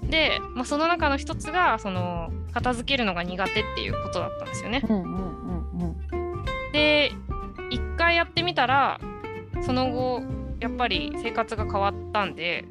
[0.08, 4.82] で、まあ、その中の一つがその片付けるのが苦手っていうことだったんですよね。
[4.88, 5.18] うんうんうん
[5.82, 7.12] うん、で
[7.70, 9.00] 一回やってみたら
[9.62, 10.22] その後
[10.60, 12.64] やっぱり生活が変わったんで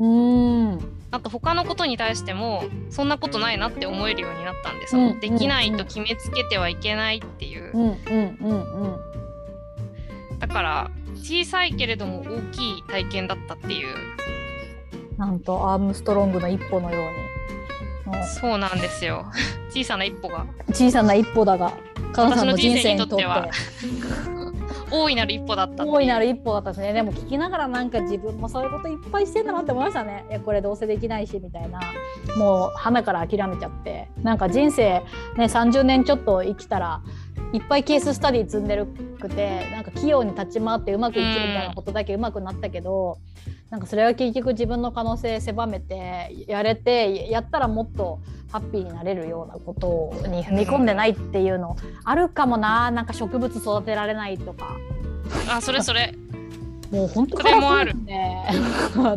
[1.11, 7.71] あと他のことに対してもそんなことないなって思えるようになったんでそのできないと決めつけてはいけないっていう。
[7.73, 10.39] うんうんうんうん。
[10.39, 13.95] だから小さいけれども大きい体験だったっていう。
[15.17, 17.26] なんとアームストロングの一歩のように
[18.23, 19.25] そうなんですよ。
[19.69, 20.45] 小さな一歩が。
[20.69, 21.71] 小さな一歩だが。
[22.15, 23.49] 私の人生にとっては。
[24.89, 26.93] 大いなる一歩だった大いなる一歩だったですね。
[26.93, 30.25] でも聞きながらなんか自分もそういうこといっぱいしてんだなって思いましたね。
[30.29, 31.79] いやこれどうせできないしみたいな。
[32.37, 34.07] もう花から諦めちゃって。
[34.23, 35.01] なんか人生
[35.35, 37.01] ね30年ちょっと生きたら
[37.53, 38.85] いっぱいケーススタディ積んでる
[39.19, 43.17] くてなんか器用に立ち回ってうまくいけるみたいなことだけうまくなったけど、
[43.69, 51.75] なんかそれは結局自分の可能性狭めてやれてやったらもっとハッピーになれるようなことに踏み込んでないっていうの
[52.05, 52.91] あるかもな。
[52.91, 54.77] なんか植物育てられないとか。
[55.49, 56.13] あそれそれ。
[56.91, 57.93] もう本当にもある。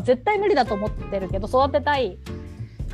[0.03, 2.19] 絶対無理だと思ってるけど育てたい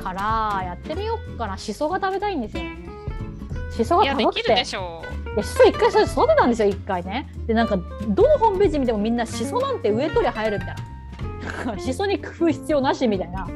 [0.03, 1.57] からやってみようかな。
[1.57, 2.87] しそが食べたいんですよね。
[3.75, 4.31] しそが食べて。
[4.31, 5.03] できるでしょ
[5.35, 5.39] う。
[5.39, 7.27] やしそ一回それ育てたんですよ一回ね。
[7.47, 7.77] でなんか
[8.09, 10.96] どのホームページ見てもみんなしそなんて植え取り生えるみたいな
[11.79, 13.47] しそに工夫必要なしみたいな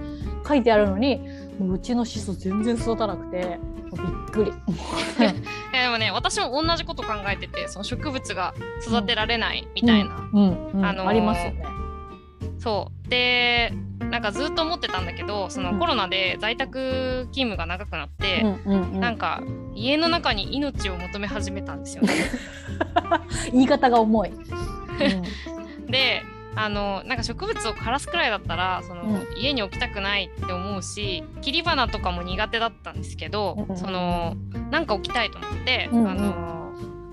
[0.48, 1.22] 書いてあるのに
[1.60, 3.60] もううちのしそ全然育たなくて
[3.92, 4.02] びっ
[4.32, 4.52] くり。
[5.72, 8.54] でもね私も同じこと考えててその植物が
[8.86, 11.66] 育てられないみたいな、あのー、ありますよね。
[12.60, 13.10] そう。
[13.10, 13.74] で
[14.10, 18.44] なんかずっと思ってたんだけどそのコロナで在宅勤務が長くなって、
[18.94, 19.42] なんか
[19.74, 22.14] 家の中に命を求め始めたんですよね。
[23.54, 24.32] 言い方が重い。
[25.82, 26.24] うん、で
[26.56, 34.36] あのなんか植物を枯らすくらいだったらその、うん、家に置きたくないって思うし切り花とかも苦手だったんですけど、うん、その
[34.70, 36.52] なんか置きたいと思って、うんうん、あの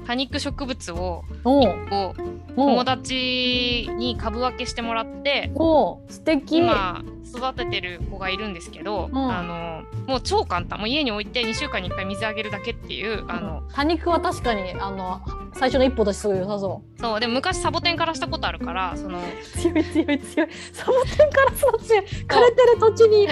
[0.06, 2.14] 多肉植物を1個
[2.56, 6.58] 友達に株分けしてもらって素敵。
[6.58, 10.78] 今育ててる子がいるんですけど、うん、あのもう超簡単。
[10.78, 15.20] もう家に置いて2週間に1回水あげるだけっていうあの多肉は確かにあの
[15.58, 17.00] 最初の一歩としてすごい良さそう。
[17.00, 19.20] そうでも昔サボテンからしたことあるからその
[19.56, 20.48] 強い強い強い。
[20.72, 21.94] サボテンから育ち
[22.26, 23.26] 枯れてる土地に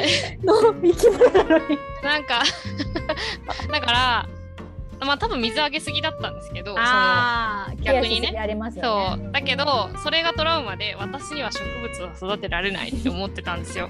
[0.44, 1.78] の生き物なのに。
[2.02, 2.42] なんか
[3.70, 4.28] だから
[5.00, 6.74] まあ多分水あげすぎだったんですけど
[7.82, 9.32] 逆にね、ね、そう。
[9.32, 13.88] だけどそれがトラウマで私には植物を育てられないって思ってたんですよ。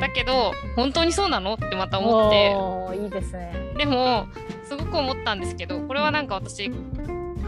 [0.00, 3.02] だけど本当にそうなのってまた思って。
[3.02, 3.72] いいですね。
[3.78, 4.26] でも
[4.64, 6.70] すごく思ったんですけどこれはなんか私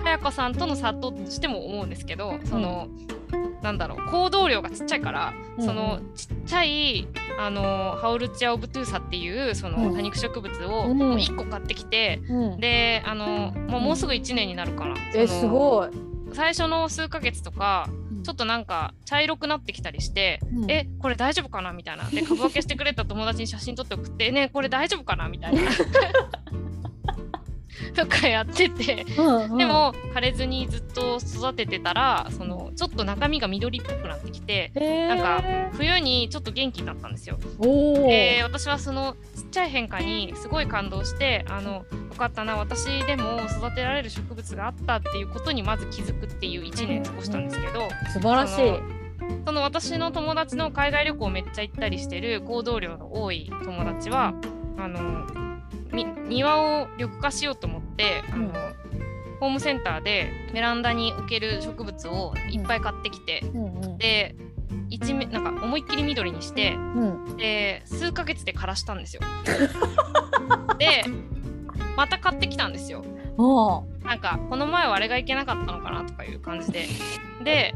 [0.04, 2.88] 早川さんとの差としても思うんですけどその、
[3.32, 14.94] うん、なんだろう行動量がちっちゃいから、うん、そのちっちゃいあのハオルチア・オブ・トゥーサっていうその多肉植物を1個買ってきて、うん、であのもうもうすぐ1年になるかな。
[15.14, 15.90] えすごい。
[16.32, 17.88] 最初の数ヶ月とか
[18.24, 21.72] ちょっとなんか茶色くなってきたりして、うん、えこれ大丈夫かな？
[21.72, 22.08] みたいな。
[22.10, 25.28] で株分けしてくれた友達に写真撮って送ってねこれ大丈夫かな？
[25.28, 25.62] みたいな
[27.94, 37.38] とかやってて、うんうん、でも枯れずにずっと育ててたらそのちょっと中身が緑っぽくなってきてなんか冬にちょっと元気になったんですよ。
[37.58, 41.84] で私はそのちっちゃい変化にすごい感動してあのよ
[42.16, 49.04] かったな私でも育てられる植物があったっていうことにまず気づくっていう1年過ごしたんですけど、素晴らしい。
[49.46, 54.34] その私の友達の海外旅行めっちゃ行ったりしてる行動量の多い友達は
[54.78, 55.43] あの
[56.02, 58.52] 庭を緑化しようと思ってあの、
[59.40, 64.34] ホームセンターでベランダに置ける植物をいっぱい買ってきて、うんうん、で
[64.90, 69.22] 一面なんか思いっきり緑にして、うん、で数ヶ月で枯らしたんですよ。
[70.78, 71.04] で
[71.96, 73.04] また買ってきたんですよ。
[74.04, 76.86] なんかこの前はあれがいけなかったのかなとかいう感じで
[77.42, 77.74] で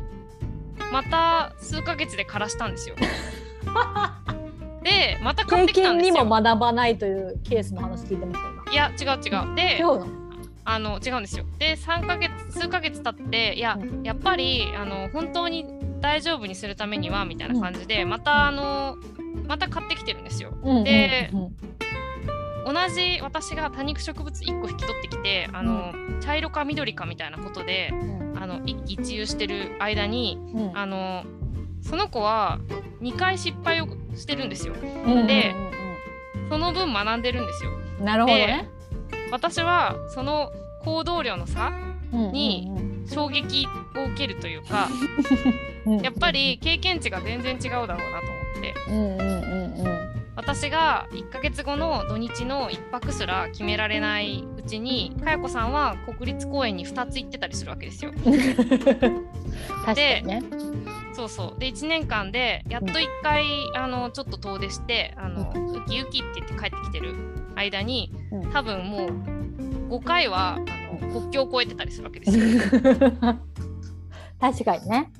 [0.92, 2.94] また数ヶ月で枯らしたんですよ。
[4.82, 6.14] でまた買ってきたんですよ。
[6.14, 9.54] 経験にも学ばないというケースの話聞いてますよいや違う違う。
[9.54, 9.82] で
[10.64, 11.46] あの違うんですよ。
[11.58, 15.64] で3ヶ月数ヶ月経っていや、うん、やっぱりあの本当に
[16.00, 18.96] 大丈夫にするためにはみたいな感じで、うん、またあの
[19.46, 20.52] また買ってきてるんですよ。
[20.62, 21.30] うん、で、
[22.66, 27.90] 同じ私が多肉植物1個引き取ってきてあの、茶色か緑かみたいなことで、
[28.36, 30.38] あの一喜一憂してる間に、
[30.74, 31.24] あの
[31.88, 32.60] その子は
[33.00, 34.74] 2回失敗をしてるんですよ。
[35.26, 35.54] で、
[36.48, 37.70] その分学んでるんですよ。
[38.00, 38.68] なるほどね。
[39.30, 40.50] 私はその
[40.84, 41.72] 行動量の差
[42.12, 42.70] に
[43.06, 44.88] 衝撃を受けるというか、
[46.02, 47.98] やっぱり経験値が全然違うだろうなと思
[48.58, 48.74] って。
[48.88, 58.12] うんうんうんうん私が1ヶ月後の土日の1泊すら決められないうちにかやこさんは国立公園に2つ行ってたりするわけですよ。
[59.94, 60.42] で、ね、
[61.18, 61.58] そうそう。
[61.58, 67.16] で1年間でやっと1回、うん、あのちょっと遠出してあの、うん、ウキウキって言って帰ってきてる
[67.56, 72.44] 間に、うん、多分もう5回はあの国境を越えてたりするわけですよ。
[74.40, 75.10] 確かにね。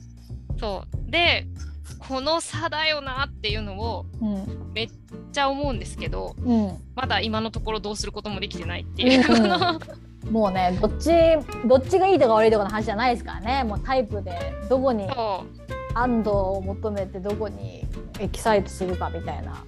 [0.61, 1.11] そう。
[1.11, 1.49] で
[1.99, 4.07] この差だよなっていうのを
[4.73, 4.89] めっ
[5.33, 11.11] ちゃ思うんですけど、うん、まだ今のところどうすることもできてないっていう、うん、もうねどっち
[11.67, 13.65] どっちがいいとか悪いとかの話じゃないですからね。
[13.65, 14.33] もうタイプで
[14.71, 15.09] どこに
[16.01, 17.87] 安堵を求めてどこに
[18.21, 19.65] エキサイトするかみたいな。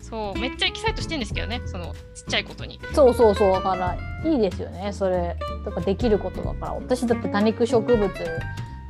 [0.00, 2.78] そうめっちゃエキサイトしてんですけどねそのちっちゃいことに。
[2.92, 3.96] そうそうそうだから
[4.30, 5.36] いいですよねそれ。
[5.64, 6.72] とかできることだから。
[6.74, 8.10] 私だって多肉植物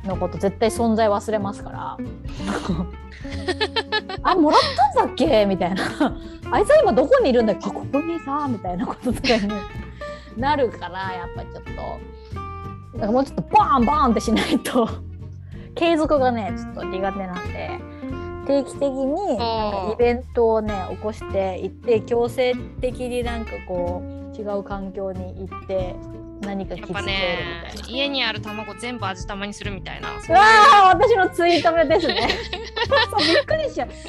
[0.05, 1.97] のこと絶対存在忘れますから。
[4.23, 4.59] あもらっ
[4.95, 5.83] たんだっけみたいな。
[6.51, 7.69] あいつは今どこにいるんだっけ？
[7.69, 9.49] ここにさみたいなこととかに
[10.41, 11.71] なるからやっぱりちょっと。
[12.97, 14.87] なんかもうちょっとバーンバーンってしないと
[15.75, 17.79] 継続がねちょっと苦手なんで
[18.45, 19.35] 定期的に
[19.93, 25.95] イベントをね起こしていって強制的になんかこう違う環境に行って
[26.41, 30.09] 何か気づけるみたいな、ね、家にある卵全部味玉にするみたいな。
[30.09, 32.27] わあ私のツイート目ですね。
[33.17, 33.87] びっくりしちゃう。
[33.87, 34.07] びっく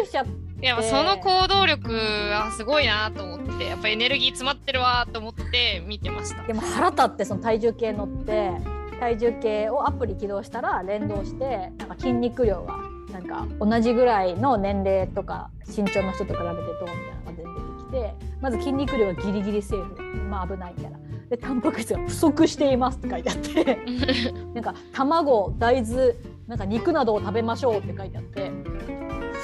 [0.00, 0.46] りしちゃって。
[0.62, 6.42] いやその行動力はすごいなと思ってやっぱエネルギー詰まってるわと思って見てました。
[6.44, 8.52] でも腹立ってその体重計乗って
[8.98, 12.78] 体重計をアプリ起動したら連動してなんか筋肉量が
[13.12, 20.98] なんか同じぐらいの年齢とか身長の人と比べてどうみたいなのが全然出てきてまず筋肉量がギリギリセーフまあ危ないみたいな
[21.30, 23.78] でタンパク質が不足していますって書いてあって
[24.54, 26.14] なんか卵大豆
[26.46, 28.50] なんか肉などを食べましょうって書いてあって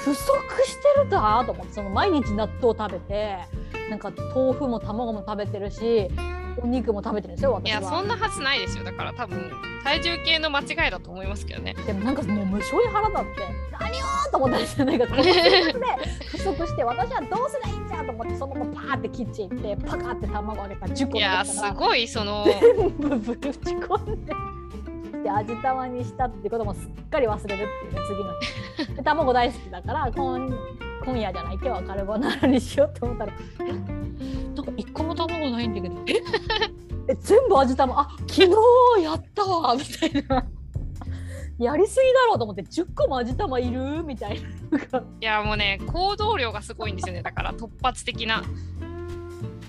[0.05, 0.17] 不足
[0.67, 3.39] してるだと思ってその毎日納豆食べて
[3.91, 6.09] なんか豆腐も卵も食べてるし
[6.59, 8.85] お肉も食べてるんですよいやそんなはずないですよ。
[8.85, 9.51] だから多分
[9.85, 11.75] 体重計の間違いだと思いますけどね。
[11.87, 13.43] でもなんかもう無性に腹立って
[13.79, 15.33] 何をと思ったんですよなんかこので
[16.29, 22.45] 不足して私はどうすりゃいいんじゃと思ってそのままパーってキッチン行ってパカって卵あげたら10個いやすごいその。
[22.45, 24.35] 全部ぶち込んで。
[25.23, 28.01] で味玉にしたってこともすっかり忘れるっていうね
[28.77, 28.97] 次の日。
[28.97, 30.49] で卵大好きだから今
[31.05, 33.33] 今夜じゃない今日はカルボナーラにしようって思ったら。
[33.61, 35.97] えなんか一個も卵ないんだけど。
[36.07, 36.23] え？
[37.13, 37.99] え全部味玉。
[37.99, 38.51] あ昨日
[39.03, 39.75] やったわ。
[39.77, 40.47] みたいな。
[41.59, 44.03] やりすぎだろうと思って10個も味玉いる？
[44.05, 44.49] みたいな。
[44.99, 47.23] いやもうね行動量がすごいんですよね。
[47.23, 48.43] だから突発的な。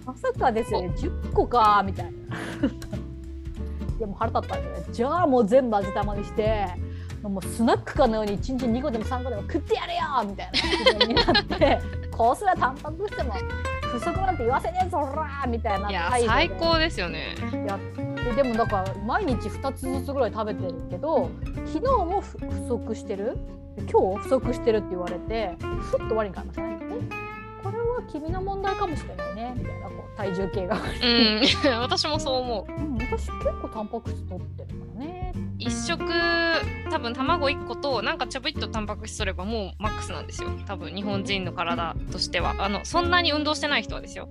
[0.06, 0.90] まさかですよね。
[0.96, 1.84] 10個か。
[1.86, 2.38] みたいな。
[4.00, 6.68] でも腹立ったんで、ね、じゃあもう全部味玉にして
[7.30, 11.80] もうスナックかのように1日2個でも3個でも食ってやれよみたいな気分になって
[12.12, 13.34] こうすらタンパク質も
[13.82, 17.36] 不足なんて言わせねえぞらみたいないや最高ですよね。
[17.68, 21.30] やってでもだから毎日2つずつぐらい食べてるけど
[21.66, 23.38] 昨日も不足してる？
[23.92, 26.80] 今日不足してるって言われてふっと割に変えましたね。
[27.64, 30.76] これは君の問題かもしれないねみたいなこう体重計が。
[30.76, 31.42] うん。
[31.82, 35.23] 私もそう思う、うん、私結構タンパク質取ってるからね
[35.64, 36.00] 一食
[36.92, 40.50] 多分卵1個となんかちょびっとタンパク質取ればもうマックスなんですよ。
[40.66, 42.56] 多分日本人の体としては。
[42.60, 44.30] あのそんなに運動してない人はですよ、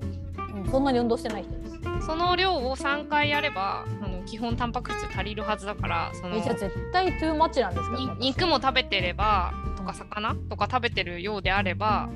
[0.54, 1.80] うん、そんなに運動してない人です。
[2.06, 8.16] その量を3回やればあの基本タンパク質足りるはずだからそのじゃあ絶対トゥーマッチなんですか？
[8.18, 12.08] 肉も食べてればとか魚とか食べてるようであれば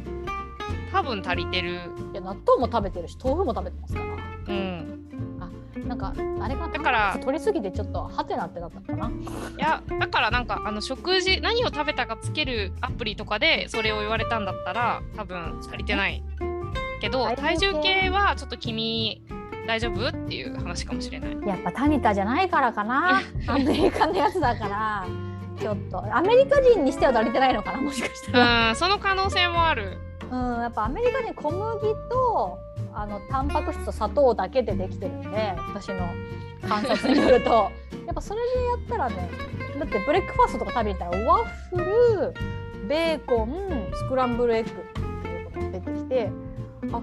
[0.93, 1.81] 多分足りてる。
[2.13, 4.16] いや納豆も食べてるし豆腐も食べてますから
[5.87, 9.09] なんかあれがだから取りすぎてちょっとハテナってなったかな？
[9.09, 9.13] い
[9.59, 16.23] やだからなんかあの食事何を食べたかつけるアプリとかでそれを言われたんだったら多分足りてない。
[17.01, 19.23] けど体重計はちょっと君
[19.67, 20.09] 大丈夫？
[20.09, 21.49] っていう話かもしれない。
[21.49, 23.21] やっぱタニタじゃないからかな。
[23.49, 25.07] アメリカのやつだから。
[25.59, 27.81] ちょっとアメリカ人にしては足りてないのかな？
[27.81, 28.69] もしかしたら。
[28.71, 29.99] うんその可能性もある。
[30.31, 31.81] うんやっぱアメリカ人小麦
[32.11, 32.59] と
[32.99, 36.09] あのタンパク質と砂糖だけでできてるんで私の
[36.67, 37.71] 観察によると。
[38.07, 39.29] やっぱそれでやったらね
[39.79, 42.35] だってブレックファーストとか食べたらワッフル
[42.89, 46.31] ベーコンスクランブルエッグっていうことが出てきて
[46.93, 47.01] あ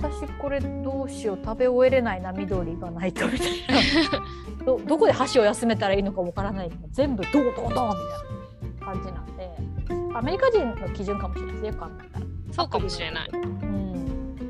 [0.00, 4.64] 私これどうしよう食べ終えれないな緑がないとみたいな。
[4.64, 13.30] どどこで箸を休めたらいいのかわからない全部ドードードーみたいな感じなんでアメリカ人の基準かもしれないですよく考えたらそうかもしれない、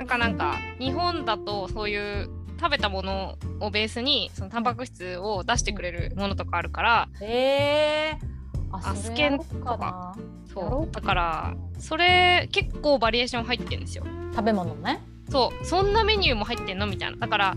[0.09, 2.29] かなんか日本だとそういう
[2.61, 8.19] 食べたものをベースにそのタンパク質を出してくれるものとかあるから、へえ
[8.73, 10.17] アスケンとか。
[10.53, 10.93] そう。
[10.93, 14.05] だからそれ結構バリエーション入ってるんですよ。
[14.35, 15.01] 食べ物ね。
[15.31, 15.65] そう。
[15.65, 17.17] そんなメニューも入ってんのみたいな。
[17.19, 17.57] だから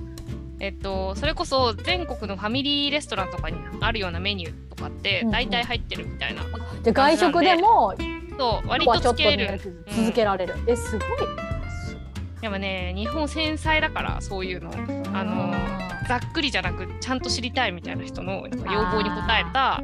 [0.60, 7.95] えっとそれこそ全国のファミリーレストランとかにあるようなメニューとかって大体入ってるみたいな、うんうん、じゃ外食でも
[8.38, 8.68] そう。
[8.68, 11.02] 割とつけれる続けられる、うん、えすごい
[12.42, 14.72] やっぱね日本繊細だからそういうの。
[15.14, 15.54] あの
[16.08, 19.82] ざっくりじゃなくちゃんと知りたいみたいな人の要望に応えた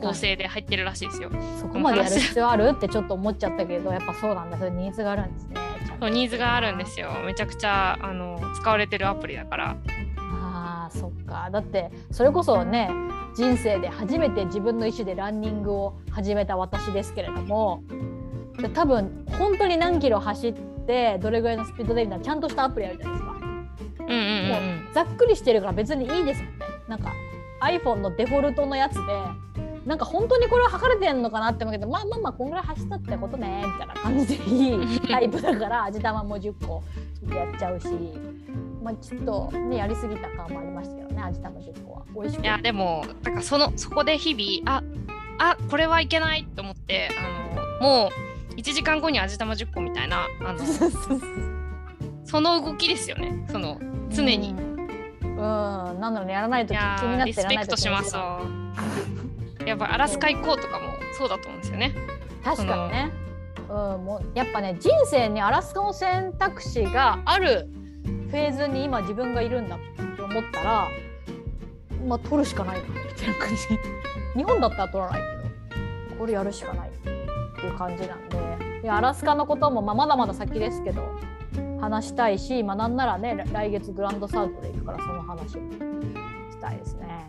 [0.00, 1.30] 構成で入ってるらしいですよ。
[1.60, 2.70] そこまでやる必要ある？
[2.74, 4.58] ってちょっと思っちゃったけどやっぱそうなんだ。
[4.58, 5.56] それニーズがあるんですね。
[6.00, 7.10] そうニーズがあるんですよ。
[7.24, 9.76] めちゃくちゃあの使われてるアプリだから。
[10.18, 11.48] あーそっか。
[11.50, 12.90] だってそれこそね
[13.36, 17.82] 人生で初めて自分の意思でランニングを始めた私ですけれども
[18.74, 20.73] 多分本当に何キロ走って
[21.20, 23.32] どれぐらいのスピードでみたいなちゃんとしたアプリあるじゃないですか。
[24.00, 26.66] うんうんうん、もうざっくりしてるから別にいいですもんね。
[26.88, 27.12] なんか
[27.62, 29.00] iPhone のデフォルトのやつで
[29.86, 36.82] なんか本当にこれは測れてんのかなって思うけどまあまあまあこんぐらい走ったってことねみたいな感じでいいタイプだから 味玉も10個
[37.34, 37.88] やっちゃうし。
[38.82, 44.82] まあ、ちょっとねやりすぎた感もありましたけどね味玉10個は美味しくいやでもだからそのそこで日々あ
[45.38, 50.58] あこれはいけないと思ってあのもう1時間後に味玉10個みたいなあの
[52.24, 53.44] その動きですよね。
[53.50, 53.78] その
[54.10, 54.54] 常に。
[55.22, 56.14] うん、なん。
[56.14, 58.16] だろうねやらないと気になってリスペクトします
[59.66, 61.94] やっぱアラスカ行こうとかもそうだと思うんですよね。
[62.44, 63.10] 確かにね。
[63.68, 67.68] うん、もうやっぱね人生にアラスカの選択肢がある
[68.04, 69.78] フェーズに今自分がいるんだっ
[70.16, 70.88] て思ったら
[72.06, 73.56] まあ取るしかないなみたいな感じ。
[74.36, 76.90] 日本だったら取らないけどこれやるしかない
[77.64, 81.02] っていう感じなんででアラスカのことも、まあ、まだまだ先ですけど
[81.80, 85.72] 話したいし、まあ、なんならね来月グランドサウトで行くからその話も
[86.50, 87.28] したいですね。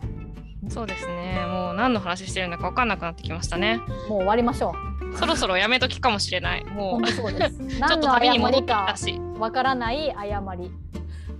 [0.68, 1.44] そうですね。
[1.46, 3.76] もう何の話してるのか分かんなくなってきましたね。
[4.08, 4.74] もう終わりましょ
[5.12, 5.16] う。
[5.16, 6.64] そろそろやめときかもしれない。
[6.64, 7.58] もうそうです。
[7.78, 9.20] ちょっと旅に戻ってたし。
[9.38, 10.72] わからない誤り。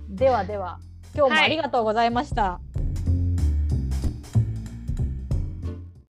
[0.09, 0.79] ではでは、
[1.13, 2.43] 今日もありがとうございました。
[2.43, 2.66] はい